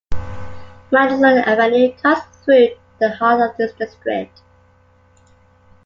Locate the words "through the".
2.43-3.11